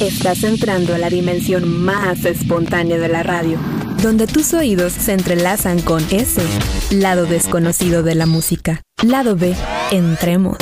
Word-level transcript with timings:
Estás 0.00 0.44
entrando 0.44 0.94
a 0.94 0.98
la 0.98 1.10
dimensión 1.10 1.68
más 1.68 2.24
espontánea 2.24 2.96
de 2.96 3.08
la 3.08 3.22
radio, 3.22 3.58
donde 4.02 4.26
tus 4.26 4.54
oídos 4.54 4.94
se 4.94 5.12
entrelazan 5.12 5.82
con 5.82 6.02
ese 6.10 6.40
lado 6.90 7.26
desconocido 7.26 8.02
de 8.02 8.14
la 8.14 8.24
música. 8.24 8.80
Lado 9.02 9.36
B, 9.36 9.54
entremos. 9.90 10.56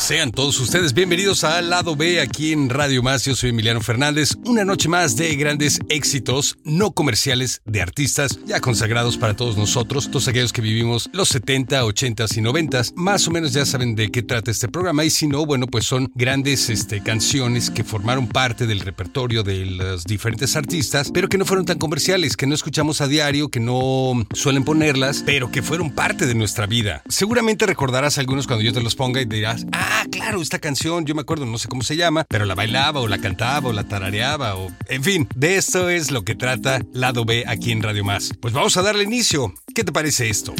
Sean 0.00 0.32
todos 0.32 0.58
ustedes 0.60 0.94
bienvenidos 0.94 1.44
a 1.44 1.60
Lado 1.60 1.94
B 1.94 2.22
aquí 2.22 2.52
en 2.52 2.70
Radio 2.70 3.02
Más. 3.02 3.26
Yo 3.26 3.34
soy 3.34 3.50
Emiliano 3.50 3.82
Fernández. 3.82 4.34
Una 4.46 4.64
noche 4.64 4.88
más 4.88 5.14
de 5.14 5.36
grandes 5.36 5.78
éxitos 5.90 6.56
no 6.64 6.92
comerciales 6.92 7.60
de 7.66 7.82
artistas 7.82 8.40
ya 8.46 8.60
consagrados 8.60 9.18
para 9.18 9.36
todos 9.36 9.58
nosotros, 9.58 10.10
todos 10.10 10.26
aquellos 10.26 10.54
que 10.54 10.62
vivimos 10.62 11.10
los 11.12 11.28
70, 11.28 11.84
80 11.84 12.24
y 12.34 12.40
90. 12.40 12.82
Más 12.96 13.28
o 13.28 13.30
menos 13.30 13.52
ya 13.52 13.66
saben 13.66 13.94
de 13.94 14.10
qué 14.10 14.22
trata 14.22 14.50
este 14.50 14.68
programa 14.68 15.04
y 15.04 15.10
si 15.10 15.28
no, 15.28 15.44
bueno, 15.44 15.66
pues 15.66 15.84
son 15.84 16.10
grandes 16.14 16.70
este, 16.70 17.02
canciones 17.02 17.70
que 17.70 17.84
formaron 17.84 18.26
parte 18.26 18.66
del 18.66 18.80
repertorio 18.80 19.42
de 19.42 19.66
los 19.66 20.04
diferentes 20.04 20.56
artistas, 20.56 21.10
pero 21.12 21.28
que 21.28 21.36
no 21.36 21.44
fueron 21.44 21.66
tan 21.66 21.78
comerciales, 21.78 22.38
que 22.38 22.46
no 22.46 22.54
escuchamos 22.54 23.02
a 23.02 23.06
diario, 23.06 23.50
que 23.50 23.60
no 23.60 24.26
suelen 24.32 24.64
ponerlas, 24.64 25.22
pero 25.26 25.52
que 25.52 25.62
fueron 25.62 25.90
parte 25.90 26.26
de 26.26 26.34
nuestra 26.34 26.66
vida. 26.66 27.02
Seguramente 27.08 27.66
recordarás 27.66 28.16
algunos 28.16 28.46
cuando 28.46 28.64
yo 28.64 28.72
te 28.72 28.82
los 28.82 28.96
ponga 28.96 29.20
y 29.20 29.26
dirás, 29.26 29.66
ah, 29.72 29.89
ah, 29.90 30.04
claro, 30.10 30.40
esta 30.40 30.58
canción, 30.58 31.04
yo 31.04 31.14
me 31.14 31.22
acuerdo, 31.22 31.46
no 31.46 31.58
sé 31.58 31.68
cómo 31.68 31.82
se 31.82 31.96
llama, 31.96 32.24
pero 32.28 32.44
la 32.44 32.54
bailaba 32.54 33.00
o 33.00 33.08
la 33.08 33.18
cantaba 33.18 33.68
o 33.68 33.72
la 33.72 33.84
tarareaba 33.84 34.56
o... 34.56 34.70
En 34.88 35.02
fin, 35.02 35.28
de 35.34 35.56
esto 35.56 35.88
es 35.88 36.10
lo 36.10 36.24
que 36.24 36.34
trata 36.34 36.80
Lado 36.92 37.24
B 37.24 37.44
aquí 37.46 37.72
en 37.72 37.82
Radio 37.82 38.04
Más. 38.04 38.32
Pues 38.40 38.54
vamos 38.54 38.76
a 38.76 38.82
darle 38.82 39.04
inicio. 39.04 39.52
¿Qué 39.74 39.84
te 39.84 39.92
parece 39.92 40.30
esto? 40.30 40.54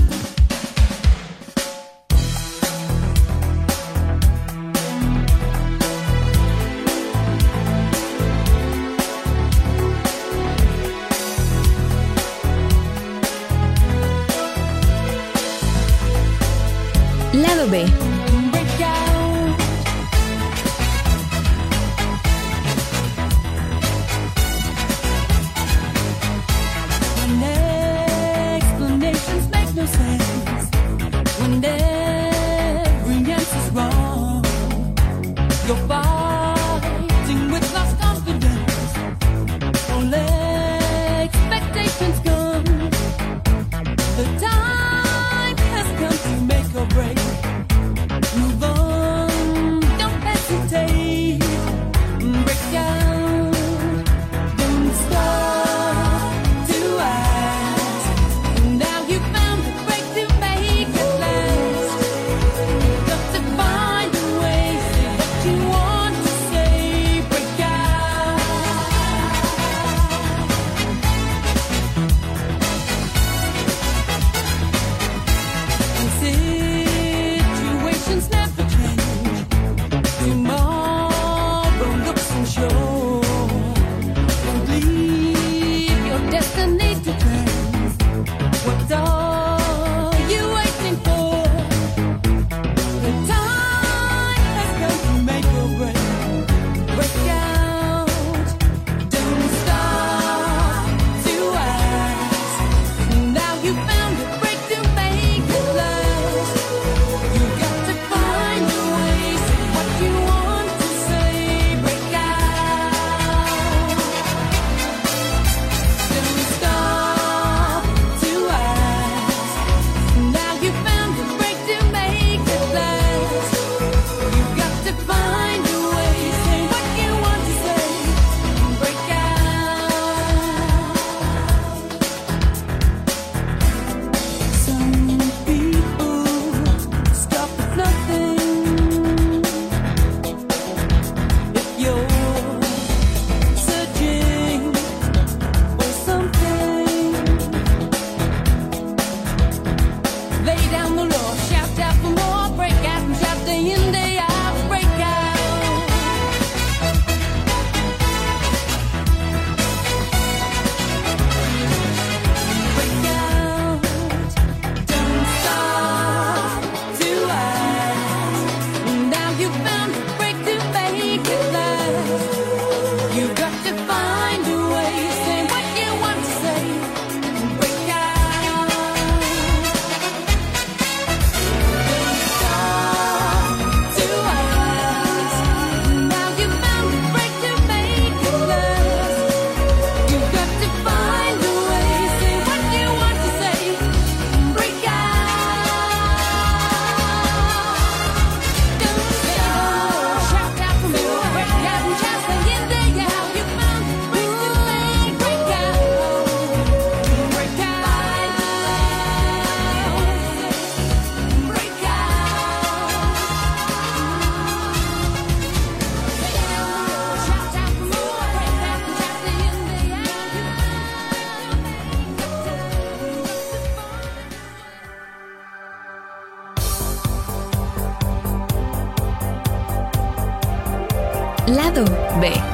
Lado 231.50 231.84
B. 232.20 232.49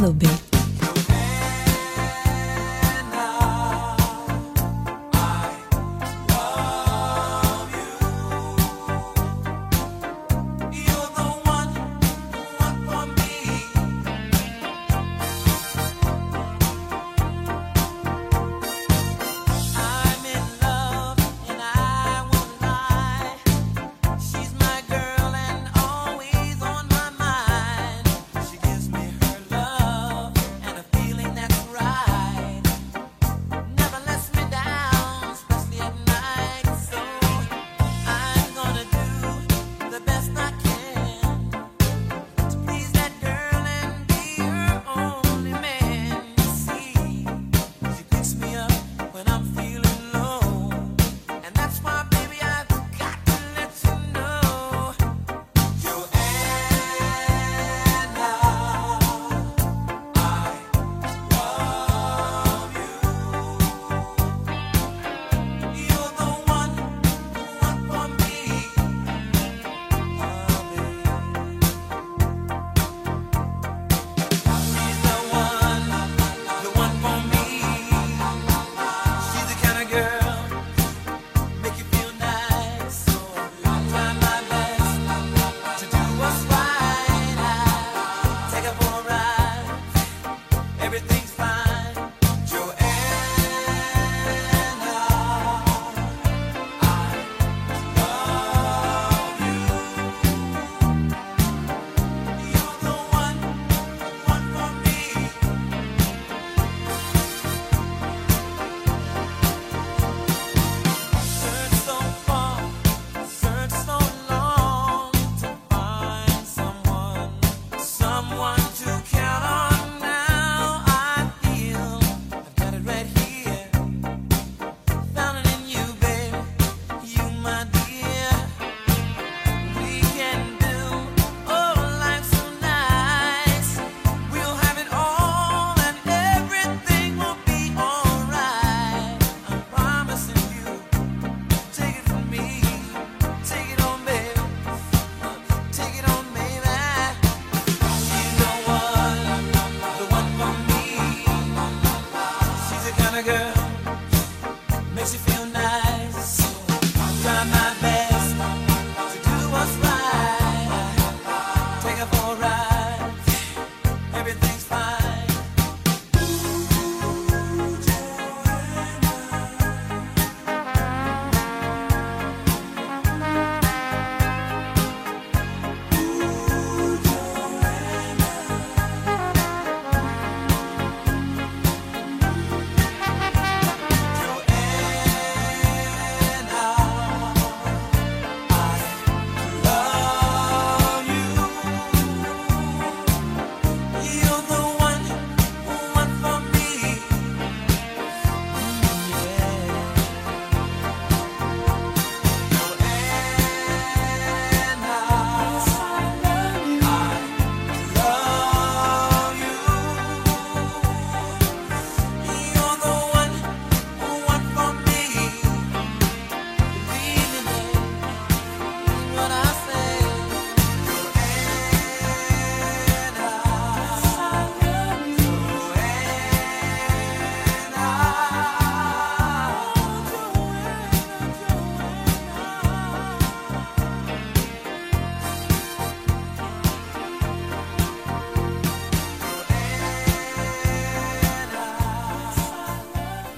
Saddleback. 0.00 0.39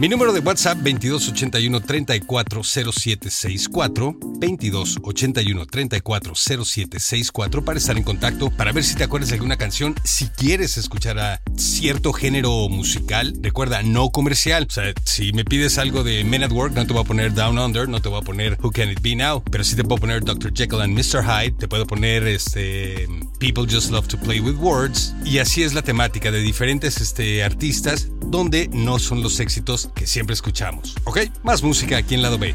Mi 0.02 0.08
número 0.08 0.32
de 0.32 0.40
WhatsApp 0.40 0.78
2281 0.78 1.80
340764 1.80 4.16
2281 4.20 5.66
340764 5.66 7.64
para 7.64 7.78
estar 7.78 7.96
en 7.96 8.02
contacto, 8.02 8.50
para 8.50 8.72
ver 8.72 8.82
si 8.82 8.96
te 8.96 9.04
acuerdas 9.04 9.28
de 9.28 9.36
alguna 9.36 9.56
canción, 9.56 9.94
si 10.02 10.26
quieres 10.26 10.76
escuchar 10.76 11.20
a 11.20 11.40
cierto 11.56 12.12
género 12.12 12.68
musical, 12.68 13.32
recuerda, 13.42 13.84
no 13.84 14.10
comercial. 14.10 14.66
O 14.68 14.72
sea, 14.72 14.92
si 15.04 15.32
me 15.32 15.44
pides 15.44 15.78
algo 15.78 16.02
de 16.02 16.24
Men 16.24 16.42
at 16.42 16.50
Work, 16.50 16.74
no 16.74 16.84
te 16.84 16.92
voy 16.92 17.02
a 17.02 17.06
poner 17.06 17.32
Down 17.32 17.56
Under, 17.56 17.88
no 17.88 18.02
te 18.02 18.08
voy 18.08 18.18
a 18.18 18.24
poner 18.24 18.58
Who 18.60 18.72
Can 18.72 18.90
It 18.90 19.02
Be 19.02 19.14
Now, 19.14 19.40
pero 19.52 19.62
sí 19.62 19.76
te 19.76 19.84
puedo 19.84 20.00
poner 20.00 20.24
Dr. 20.24 20.52
Jekyll 20.52 20.80
and 20.80 20.98
Mr. 20.98 21.22
Hyde, 21.22 21.52
te 21.52 21.68
puedo 21.68 21.86
poner 21.86 22.26
este 22.26 23.06
People 23.42 23.66
Just 23.66 23.90
Love 23.90 24.06
to 24.06 24.16
Play 24.16 24.38
with 24.38 24.54
Words, 24.54 25.16
y 25.24 25.38
así 25.38 25.64
es 25.64 25.74
la 25.74 25.82
temática 25.82 26.30
de 26.30 26.38
diferentes 26.38 27.00
este, 27.00 27.42
artistas 27.42 28.06
donde 28.24 28.68
no 28.68 29.00
son 29.00 29.20
los 29.20 29.40
éxitos 29.40 29.90
que 29.96 30.06
siempre 30.06 30.34
escuchamos. 30.34 30.94
¿Ok? 31.02 31.22
Más 31.42 31.60
música 31.64 31.96
aquí 31.96 32.14
en 32.14 32.22
lado 32.22 32.38
B. 32.38 32.54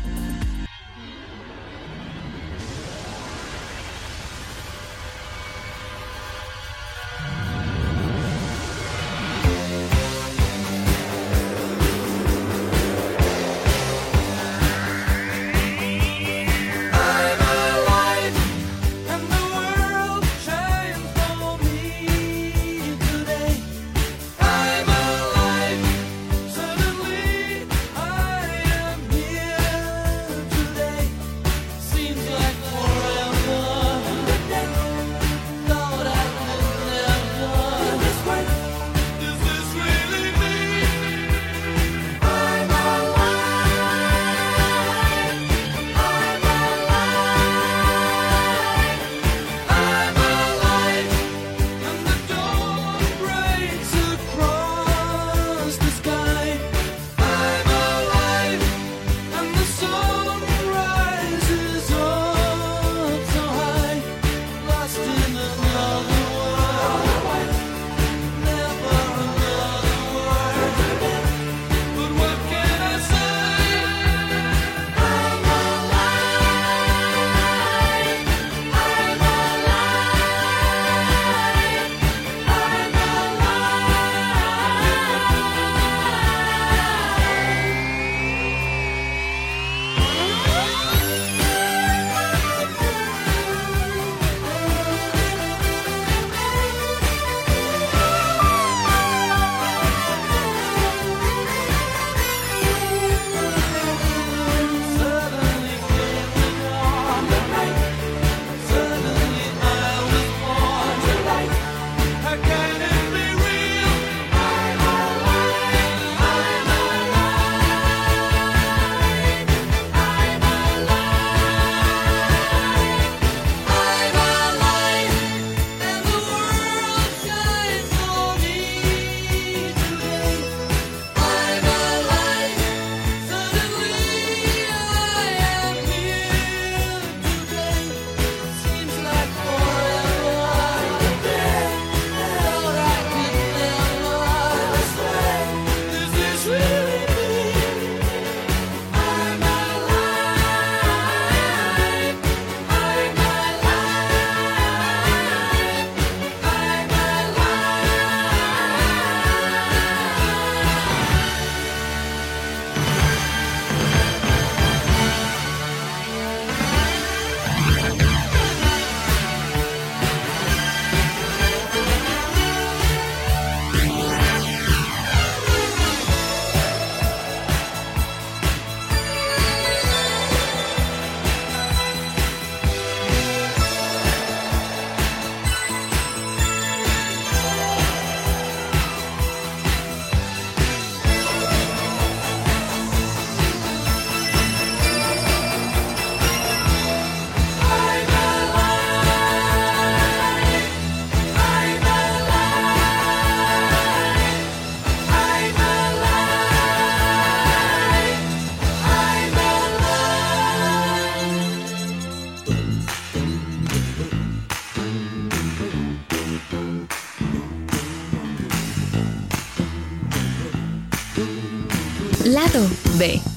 Lado 222.27 222.69
B. 222.97 223.36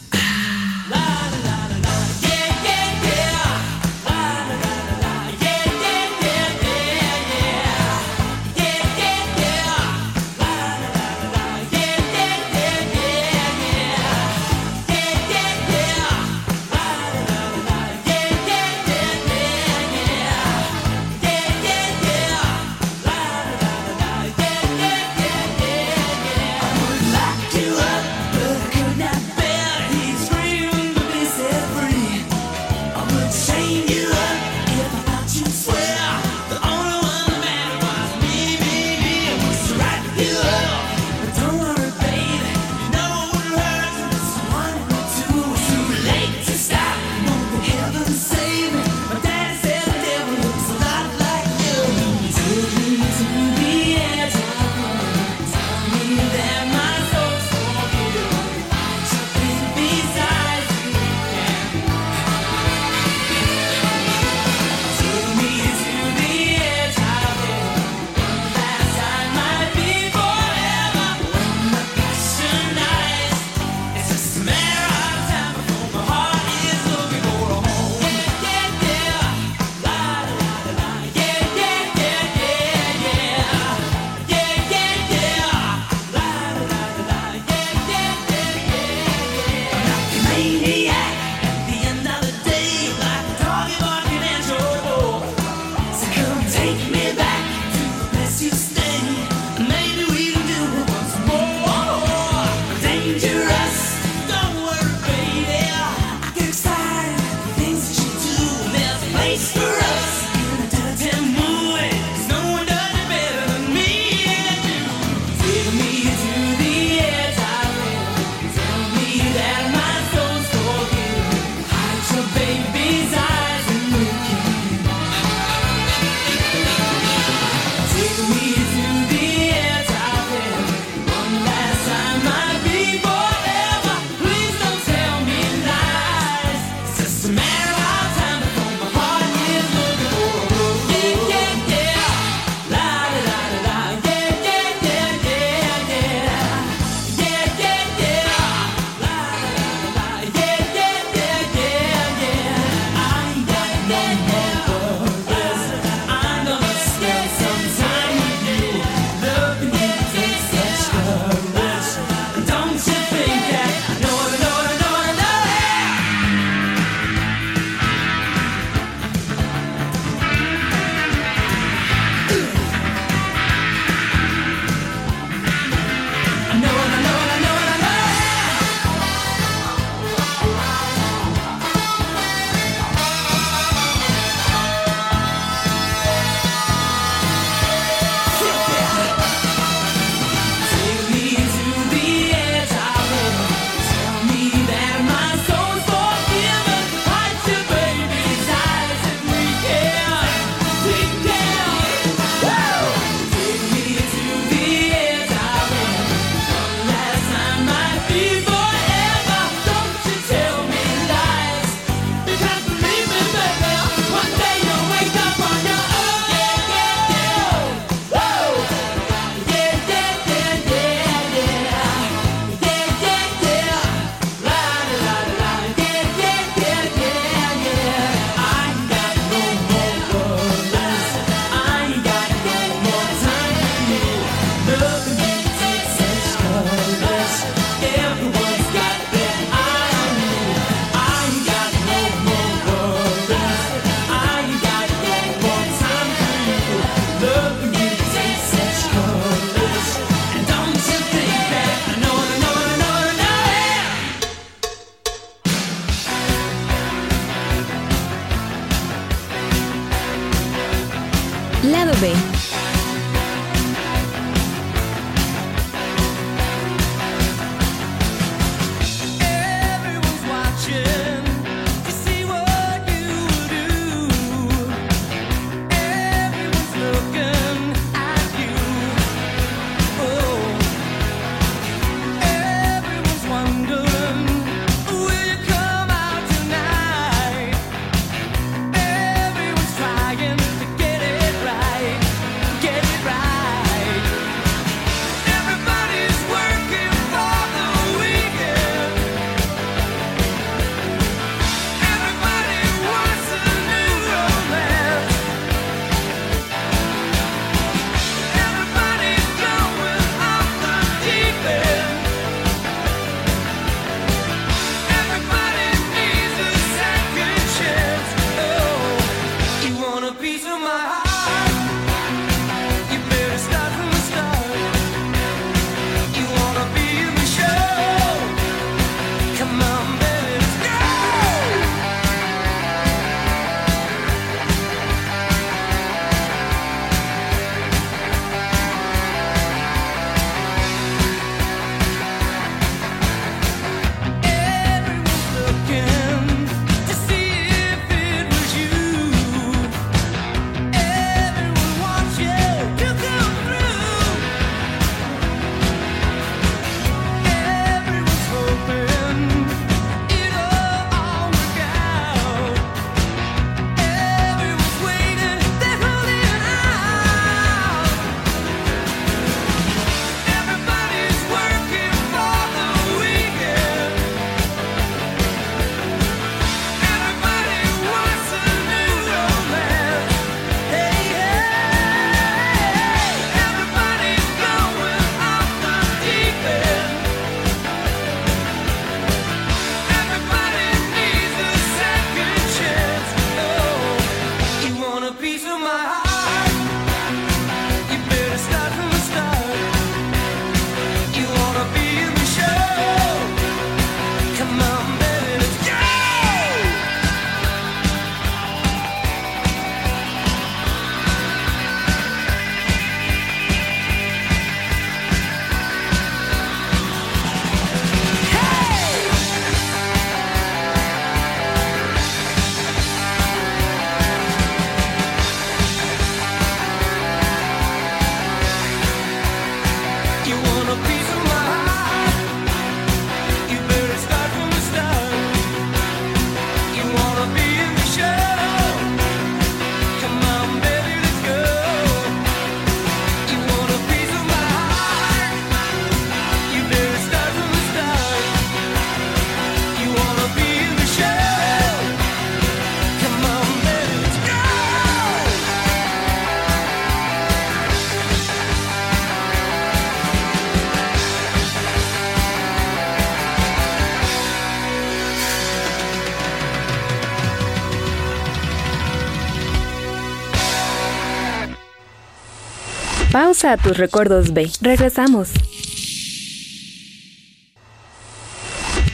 Pausa 473.31 473.53
a 473.53 473.57
tus 473.57 473.77
recuerdos 473.77 474.33
B. 474.33 474.51
Regresamos. 474.61 475.31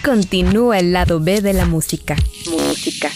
Continúa 0.04 0.78
el 0.78 0.92
lado 0.92 1.20
B 1.20 1.40
de 1.40 1.54
la 1.54 1.64
música. 1.64 2.16
Música. 2.50 3.10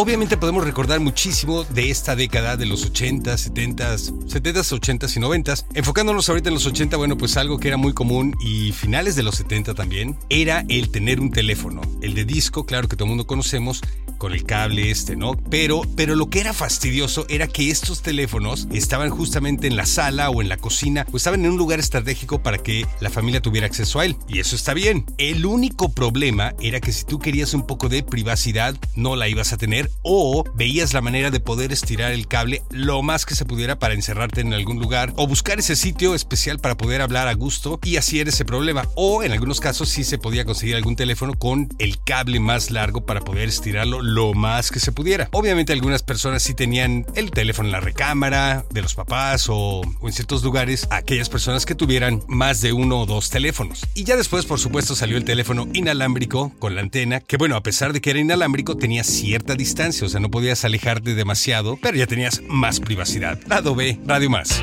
Obviamente 0.00 0.38
podemos 0.38 0.64
recordar 0.64 0.98
muchísimo 0.98 1.62
de 1.64 1.90
esta 1.90 2.16
década 2.16 2.56
de 2.56 2.64
los 2.64 2.86
80, 2.86 3.36
70, 3.36 3.98
70, 3.98 4.60
80 4.60 5.06
y 5.14 5.20
90. 5.20 5.54
Enfocándonos 5.74 6.26
ahorita 6.26 6.48
en 6.48 6.54
los 6.54 6.64
80, 6.64 6.96
bueno, 6.96 7.18
pues 7.18 7.36
algo 7.36 7.58
que 7.58 7.68
era 7.68 7.76
muy 7.76 7.92
común 7.92 8.34
y 8.40 8.72
finales 8.72 9.14
de 9.14 9.22
los 9.22 9.34
70 9.34 9.74
también, 9.74 10.16
era 10.30 10.64
el 10.70 10.90
tener 10.90 11.20
un 11.20 11.30
teléfono. 11.30 11.82
El 12.00 12.14
de 12.14 12.24
disco, 12.24 12.64
claro 12.64 12.88
que 12.88 12.96
todo 12.96 13.04
el 13.04 13.10
mundo 13.10 13.26
conocemos, 13.26 13.82
con 14.16 14.32
el 14.34 14.44
cable 14.44 14.90
este, 14.90 15.16
¿no? 15.16 15.32
Pero, 15.50 15.82
pero 15.96 16.14
lo 16.14 16.28
que 16.28 16.40
era 16.40 16.52
fastidioso 16.52 17.24
era 17.28 17.46
que 17.46 17.70
estos 17.70 18.02
teléfonos 18.02 18.68
estaban 18.70 19.08
justamente 19.08 19.66
en 19.66 19.76
la 19.76 19.86
sala 19.86 20.28
o 20.28 20.42
en 20.42 20.48
la 20.48 20.58
cocina, 20.58 21.06
o 21.10 21.16
estaban 21.16 21.44
en 21.44 21.52
un 21.52 21.56
lugar 21.56 21.80
estratégico 21.80 22.42
para 22.42 22.58
que 22.58 22.86
la 23.00 23.08
familia 23.08 23.40
tuviera 23.40 23.66
acceso 23.66 23.98
a 23.98 24.04
él. 24.04 24.16
Y 24.28 24.38
eso 24.38 24.56
está 24.56 24.74
bien. 24.74 25.06
El 25.16 25.46
único 25.46 25.92
problema 25.92 26.54
era 26.60 26.80
que 26.80 26.92
si 26.92 27.04
tú 27.04 27.18
querías 27.18 27.54
un 27.54 27.66
poco 27.66 27.88
de 27.88 28.02
privacidad, 28.02 28.76
no 28.94 29.16
la 29.16 29.26
ibas 29.26 29.54
a 29.54 29.56
tener 29.56 29.89
o 30.02 30.44
veías 30.54 30.92
la 30.94 31.00
manera 31.00 31.30
de 31.30 31.40
poder 31.40 31.72
estirar 31.72 32.12
el 32.12 32.26
cable 32.26 32.62
lo 32.70 33.02
más 33.02 33.26
que 33.26 33.34
se 33.34 33.44
pudiera 33.44 33.78
para 33.78 33.94
encerrarte 33.94 34.40
en 34.40 34.54
algún 34.54 34.78
lugar 34.78 35.12
o 35.16 35.26
buscar 35.26 35.58
ese 35.58 35.76
sitio 35.76 36.14
especial 36.14 36.58
para 36.58 36.76
poder 36.76 37.02
hablar 37.02 37.28
a 37.28 37.34
gusto 37.34 37.78
y 37.84 37.96
así 37.96 38.20
era 38.20 38.30
ese 38.30 38.44
problema. 38.44 38.86
O 38.94 39.22
en 39.22 39.32
algunos 39.32 39.60
casos 39.60 39.88
sí 39.88 40.04
se 40.04 40.18
podía 40.18 40.44
conseguir 40.44 40.76
algún 40.76 40.96
teléfono 40.96 41.34
con 41.34 41.68
el 41.78 42.02
cable 42.02 42.40
más 42.40 42.70
largo 42.70 43.04
para 43.04 43.20
poder 43.20 43.48
estirarlo 43.48 44.02
lo 44.02 44.34
más 44.34 44.70
que 44.70 44.80
se 44.80 44.92
pudiera. 44.92 45.28
Obviamente 45.32 45.72
algunas 45.72 46.02
personas 46.02 46.42
sí 46.42 46.54
tenían 46.54 47.06
el 47.14 47.30
teléfono 47.30 47.68
en 47.68 47.72
la 47.72 47.80
recámara 47.80 48.64
de 48.70 48.82
los 48.82 48.94
papás 48.94 49.48
o, 49.48 49.80
o 49.80 50.06
en 50.06 50.12
ciertos 50.12 50.42
lugares 50.42 50.86
aquellas 50.90 51.28
personas 51.28 51.66
que 51.66 51.74
tuvieran 51.74 52.22
más 52.28 52.60
de 52.60 52.72
uno 52.72 53.00
o 53.00 53.06
dos 53.06 53.30
teléfonos. 53.30 53.86
Y 53.94 54.04
ya 54.04 54.16
después 54.16 54.46
por 54.46 54.58
supuesto 54.58 54.94
salió 54.94 55.16
el 55.16 55.24
teléfono 55.24 55.68
inalámbrico 55.72 56.52
con 56.58 56.74
la 56.74 56.80
antena 56.80 57.20
que 57.20 57.36
bueno 57.36 57.56
a 57.56 57.62
pesar 57.62 57.92
de 57.92 58.00
que 58.00 58.10
era 58.10 58.20
inalámbrico 58.20 58.76
tenía 58.76 59.04
cierta 59.04 59.54
distancia, 59.54 59.79
o 59.80 60.08
sea 60.08 60.20
no 60.20 60.30
podías 60.30 60.64
alejarte 60.64 61.14
demasiado, 61.14 61.78
pero 61.80 61.96
ya 61.96 62.06
tenías 62.06 62.42
más 62.48 62.80
privacidad. 62.80 63.38
Lado 63.46 63.74
B, 63.74 63.98
Radio 64.06 64.28
Más. 64.28 64.62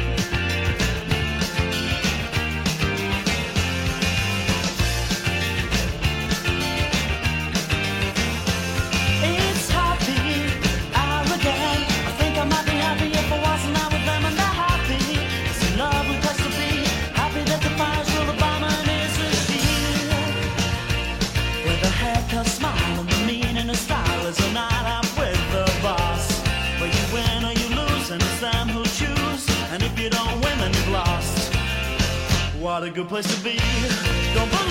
What 32.77 32.87
a 32.87 32.91
good 32.91 33.07
place 33.09 33.25
to 33.35 33.43
be. 33.43 33.57
Don't 34.35 34.66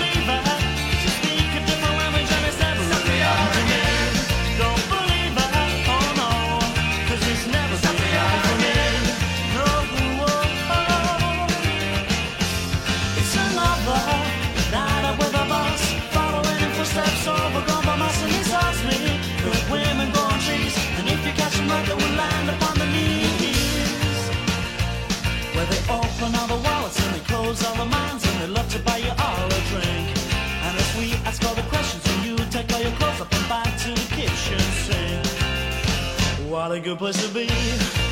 What 36.67 36.75
a 36.75 36.81
good 36.81 36.97
place 36.97 37.25
to 37.25 37.33
be. 37.33 37.47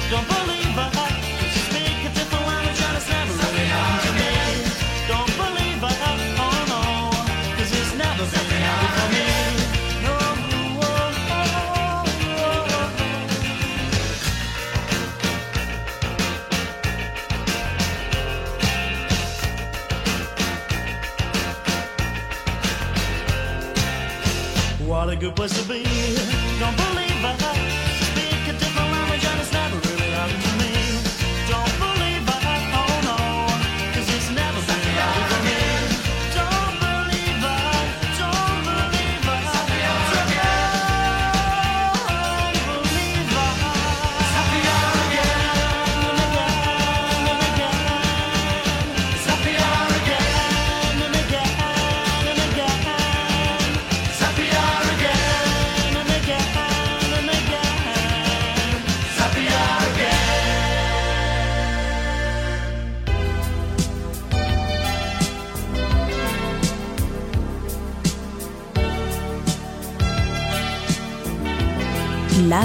Don't 0.09 0.25
believe 0.29 0.77
it. 0.77 0.94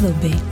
Lado 0.00 0.14
B. 0.22 0.49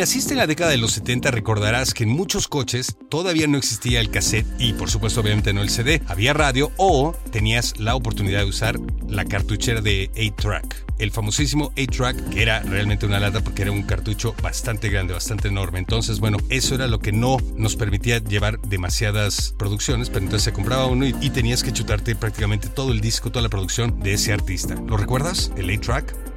naciste 0.00 0.32
en 0.32 0.38
la 0.38 0.46
década 0.46 0.70
de 0.70 0.78
los 0.78 0.92
70 0.92 1.30
recordarás 1.30 1.92
que 1.92 2.04
en 2.04 2.08
muchos 2.08 2.48
coches 2.48 2.96
todavía 3.10 3.46
no 3.46 3.58
existía 3.58 4.00
el 4.00 4.10
cassette 4.10 4.46
y 4.58 4.72
por 4.72 4.88
supuesto 4.90 5.20
obviamente 5.20 5.52
no 5.52 5.60
el 5.60 5.68
CD. 5.68 6.00
Había 6.06 6.32
radio 6.32 6.72
o 6.78 7.14
tenías 7.30 7.78
la 7.78 7.94
oportunidad 7.94 8.40
de 8.40 8.46
usar 8.46 8.80
la 9.06 9.26
cartuchera 9.26 9.82
de 9.82 10.10
8-track 10.12 10.90
el 11.00 11.10
famosísimo 11.10 11.72
8-track, 11.76 12.28
que 12.28 12.42
era 12.42 12.60
realmente 12.60 13.06
una 13.06 13.18
lata 13.18 13.42
porque 13.42 13.62
era 13.62 13.72
un 13.72 13.84
cartucho 13.84 14.34
bastante 14.42 14.90
grande, 14.90 15.14
bastante 15.14 15.48
enorme. 15.48 15.78
Entonces, 15.78 16.20
bueno, 16.20 16.36
eso 16.50 16.74
era 16.74 16.86
lo 16.88 16.98
que 16.98 17.10
no 17.10 17.38
nos 17.56 17.74
permitía 17.74 18.18
llevar 18.18 18.60
demasiadas 18.60 19.54
producciones, 19.58 20.10
pero 20.10 20.24
entonces 20.26 20.44
se 20.44 20.52
compraba 20.52 20.86
uno 20.86 21.06
y, 21.06 21.14
y 21.22 21.30
tenías 21.30 21.62
que 21.62 21.72
chutarte 21.72 22.14
prácticamente 22.14 22.68
todo 22.68 22.92
el 22.92 23.00
disco, 23.00 23.30
toda 23.30 23.42
la 23.42 23.48
producción 23.48 23.98
de 24.00 24.12
ese 24.12 24.34
artista. 24.34 24.74
¿Lo 24.74 24.98
recuerdas? 24.98 25.50
El 25.56 25.70
8-track. 25.70 26.29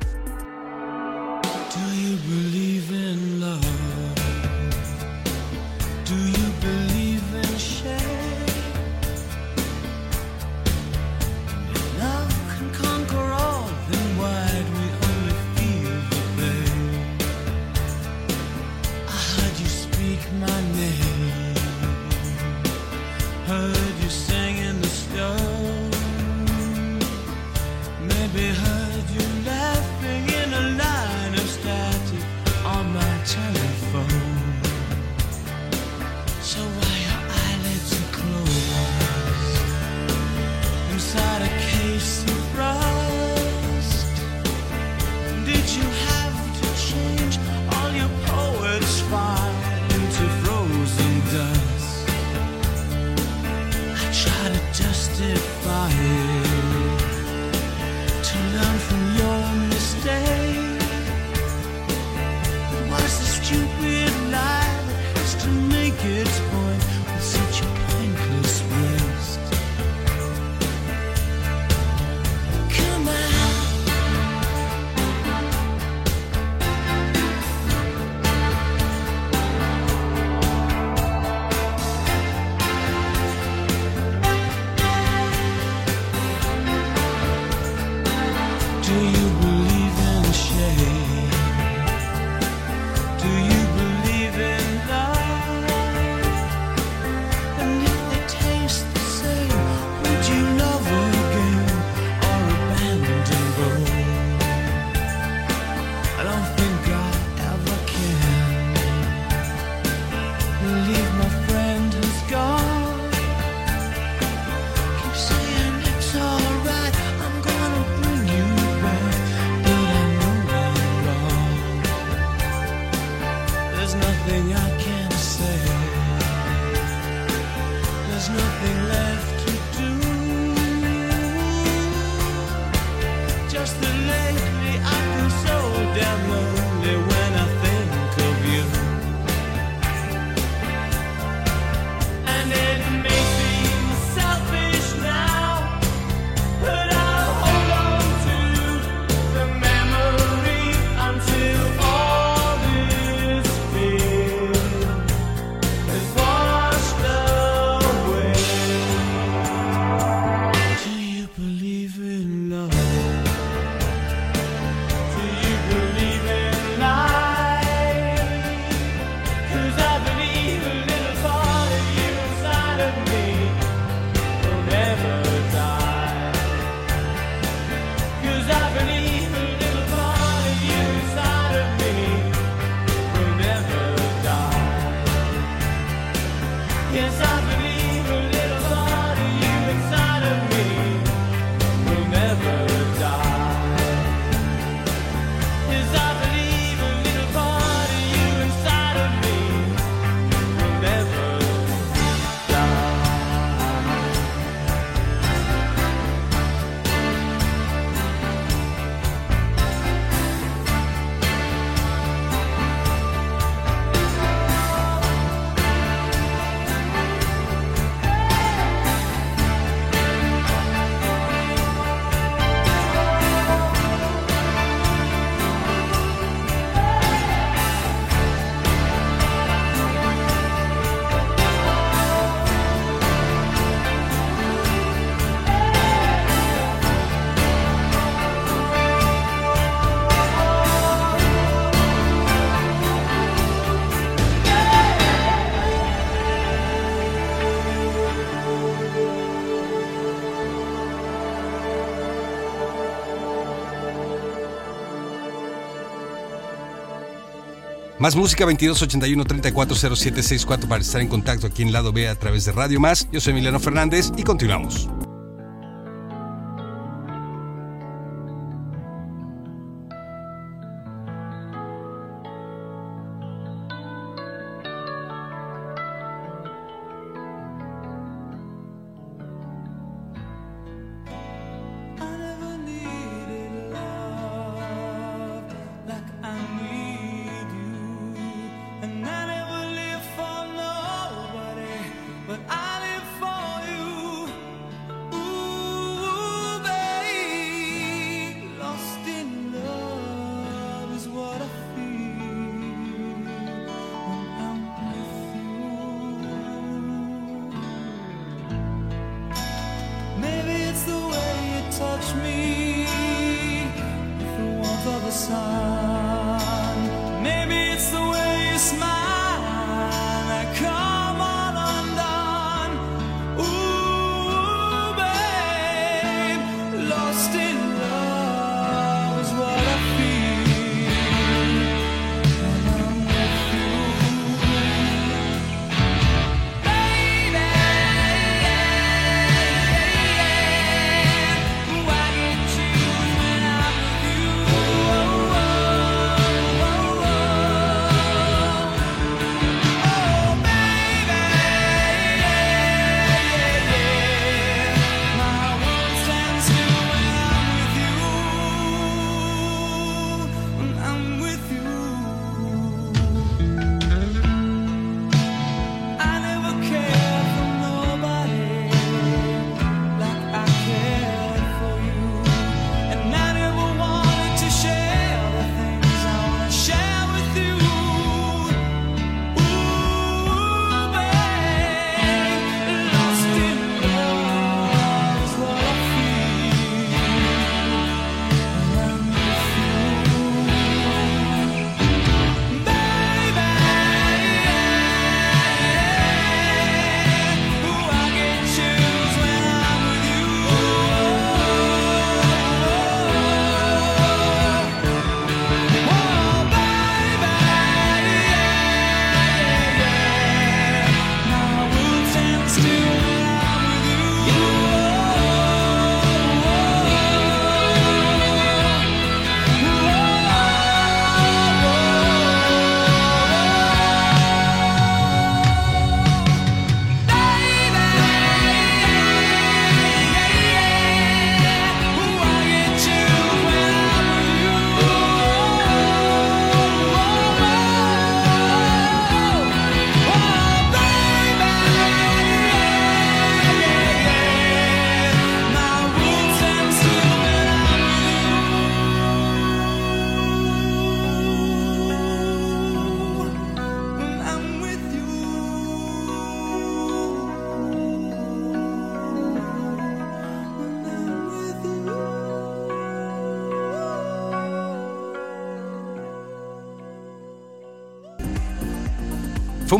Más 258.00 258.16
música 258.16 258.46
2281 258.46 259.24
340764 259.24 260.68
para 260.68 260.82
estar 260.82 261.02
en 261.02 261.08
contacto 261.08 261.48
aquí 261.48 261.62
en 261.62 261.72
Lado 261.72 261.94
B 261.94 262.08
a 262.08 262.16
través 262.16 262.46
de 262.46 262.52
Radio 262.52 262.80
Más. 262.80 263.08
Yo 263.12 263.22
soy 263.22 263.32
Emiliano 263.32 263.60
Fernández 263.60 264.12
y 264.18 264.24
continuamos. 264.24 264.90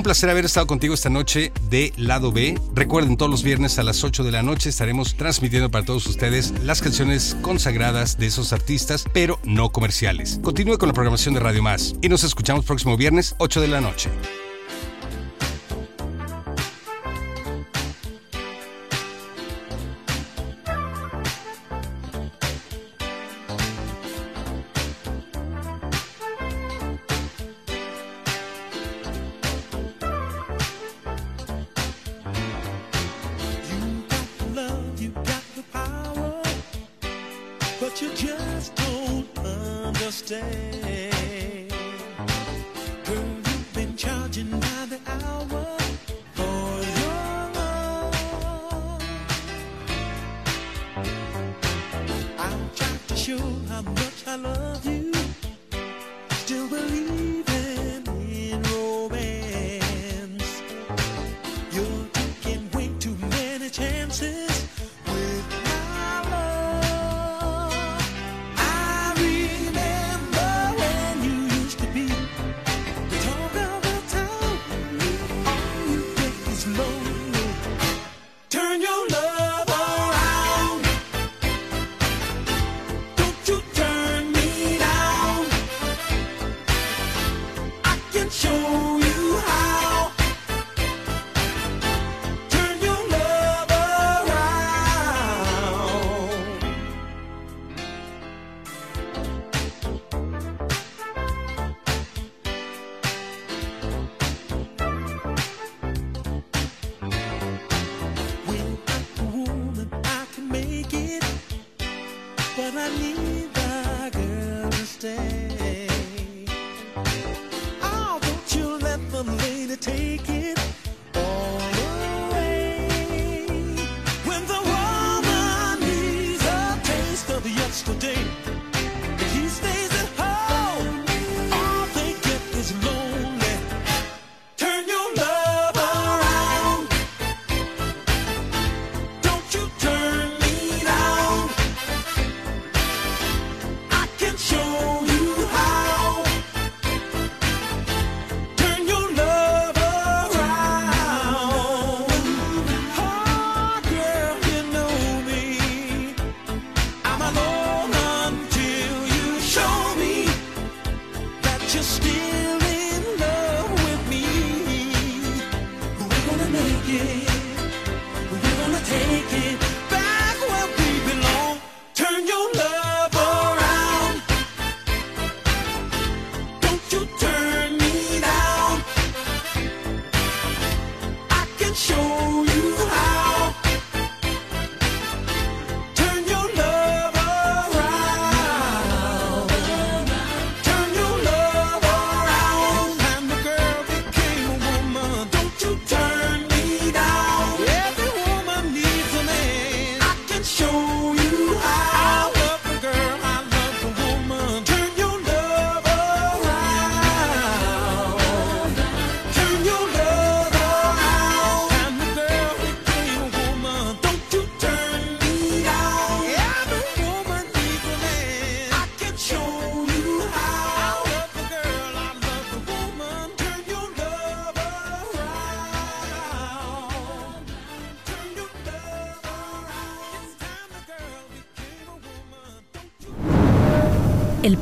un 0.04 0.06
placer 0.06 0.30
haber 0.30 0.44
estado 0.44 0.68
contigo 0.68 0.94
esta 0.94 1.10
noche 1.10 1.54
de 1.70 1.94
Lado 1.96 2.34
B. 2.34 2.60
Recuerden, 2.76 3.16
todos 3.16 3.32
los 3.32 3.42
viernes 3.42 3.80
a 3.80 3.84
las 3.84 4.04
8 4.04 4.26
de 4.26 4.34
la 4.34 4.44
noche 4.44 4.68
estaremos 4.68 5.16
transmitiendo 5.16 5.72
para 5.72 5.86
todos 5.86 6.06
ustedes 6.08 6.54
las 6.66 6.82
canciones 6.82 7.38
consagradas 7.42 8.18
de 8.18 8.26
esos 8.26 8.52
artistas, 8.52 9.06
pero 9.14 9.40
no 9.46 9.70
comerciales. 9.70 10.42
Continúe 10.44 10.78
con 10.78 10.90
la 10.90 10.94
programación 10.94 11.34
de 11.36 11.40
Radio 11.40 11.64
Más 11.64 11.96
y 12.02 12.10
nos 12.10 12.26
escuchamos 12.26 12.66
próximo 12.66 12.98
viernes, 12.98 13.34
8 13.38 13.62
de 13.62 13.68
la 13.70 13.80
noche. 13.80 14.10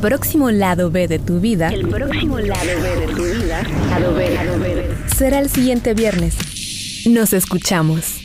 próximo 0.02 0.49
lado 0.49 0.89
B 0.89 1.08
de 1.08 1.20
tu 1.20 1.39
vida. 1.39 1.70
El 1.70 1.88
próximo 1.88 2.39
lado 2.39 2.66
B 2.66 3.06
de 3.06 3.14
tu 3.14 3.24
vida. 3.24 3.62
Lado 3.91 4.16
B, 4.16 4.32
lado 4.32 4.60
B. 4.60 4.88
Será 5.16 5.39
el 5.39 5.49
siguiente 5.49 5.93
viernes. 5.93 7.06
Nos 7.06 7.34
escuchamos. 7.34 8.20